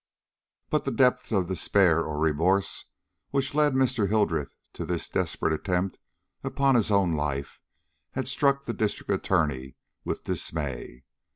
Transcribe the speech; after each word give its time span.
But 0.71 0.83
the 0.83 0.91
depth 0.91 1.31
of 1.31 1.45
despair 1.47 2.03
or 2.03 2.17
remorse 2.17 2.85
which 3.29 3.49
had 3.51 3.55
led 3.55 3.73
Mr. 3.75 4.09
Hildreth 4.09 4.55
to 4.73 4.83
this 4.83 5.07
desperate 5.07 5.53
attempt 5.53 5.99
upon 6.43 6.73
his 6.73 6.89
own 6.89 7.13
life 7.13 7.59
had 8.13 8.27
struck 8.27 8.63
the 8.63 8.73
District 8.73 9.11
Attorney 9.11 9.75
with 10.03 10.23
dismay. 10.23 11.03